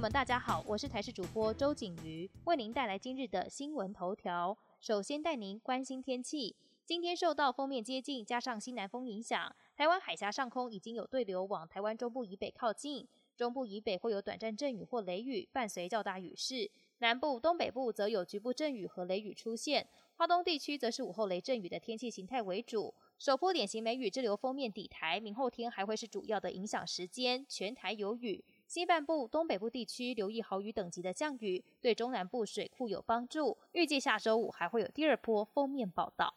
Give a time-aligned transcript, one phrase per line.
[0.00, 4.56] 们，大家好，我是台视主播周景瑜，为您带来今日的新闻头条。
[4.80, 19.86] 首先带您关心天气，今天受到锋面接近，加上西南风影响，台湾海峡上空已经有对流往台湾中部以北靠近，中部以北会有短暂阵雨或雷雨，伴随较大雨势；南部、东北部则有局部阵雨和雷雨出现，
[20.16, 22.94] 华东地区则是午后雷阵雨的天气形态为主。
[23.18, 28.42] 首波典型梅雨滞留封面抵台，明后天还会是主要的影响时间，全台有雨。
[28.70, 33.58] 西半部、东北部地区留意豪雨等级的降雨，对中南部水库有帮助。
[33.72, 36.32] 预计下周五还会有第二波封面报道。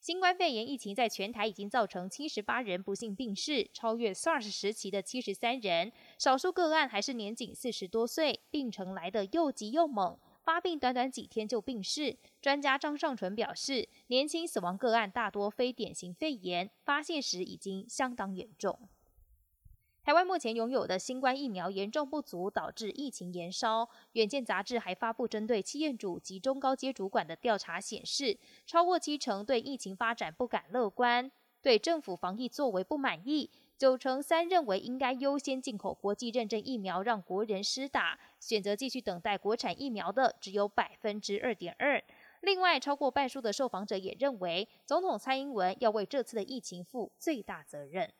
[0.00, 5.92] 新冠肺炎疫情在全台已经造成七十八人不幸病逝，超越 SARS 时期的七十三人。
[6.18, 10.18] 少数个案还是年仅四十多岁，病程来得又急又猛。
[10.42, 18.88] 发病短短几天就病逝，专家张尚纯表示，年轻死亡个案大多非典型肺炎，发现时已经相当严重。
[20.04, 23.88] 台湾目前拥有的新冠疫苗严重不足，导致疫情延烧。
[24.12, 31.32] 远见杂志还发布针对企业主及中高阶主管的调查显示，超过七成对疫情发展不敢乐观，
[31.62, 33.50] 对政府防疫作为不满意。
[33.78, 42.04] 九成三认为应该优先进口国际认证疫苗，让国人施打；选择继续等待国产疫苗的只有百分之二点二。
[42.42, 48.12] 另外，超过半数的受访者也认为，总统蔡英文要为这次的疫情负最大责任。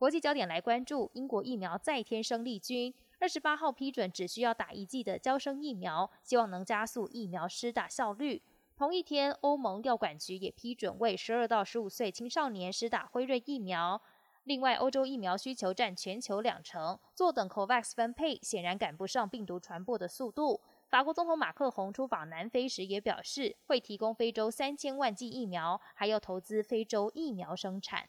[0.00, 8.40] 国际焦点来关注，英国疫苗再添生力军，二十八号批准只需要打一剂的交生疫苗，希望能加速疫苗施打效率。
[8.74, 14.00] 同一天，欧盟药管局也批准为十二到十五岁青少年施打辉瑞疫苗。
[14.44, 20.62] 另外，欧洲疫苗需求占全球两成，坐等 COVAX 分配显然赶不上病毒传播的速度。
[20.88, 28.08] 法国总统马克宏出访南非时也表示，会提供非洲三千万剂疫苗，还要投资非洲疫苗生产。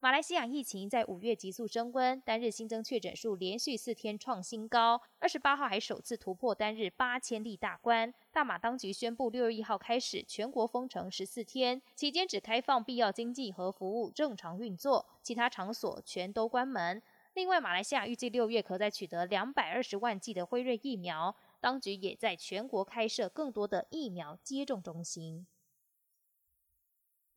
[0.00, 8.14] 马来西亚疫情在五月急速升温，单日新增确诊数连续四天创新高，二十八号还首次突破单日八千例大关。
[8.30, 17.02] 大马当局宣布，六月一号开始全国封城十四天，期间只开放必要经济和服务正常运作，其他场所全都关门。
[17.34, 25.48] 另外，马来西亚预计六月可再取得两百二十万剂的辉瑞疫苗，当局也在全国开设更多的疫苗接种中心。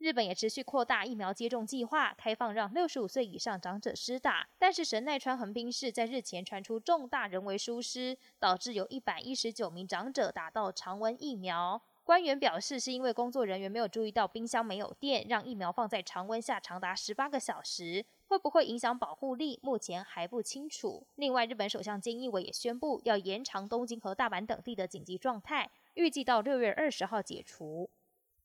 [0.01, 4.49] 日本也持续扩大疫苗接种计划，开放让六十五岁以上长者施打。
[4.57, 11.79] 但是神奈川横滨市在日前传出重大人为疏失，导致有一百一十九名长者打到常温疫苗。
[12.03, 21.05] 官员表示，是因为工作人员没有注意到冰箱没有电，让疫苗放在常温下长达十八个小时，会不会影响保护力，目前还不清楚。
[21.13, 27.87] 另外，日本首相菅义伟也宣布要延长东京和大阪等地的紧急状态，预计到六月二十号解除。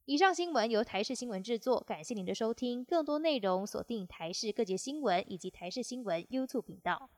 [0.07, 2.85] 以上新闻由台视新闻制作，感谢您的收听。
[2.85, 7.11] 更多内容锁定台视各节新闻以及台视新闻 YouTube 频道。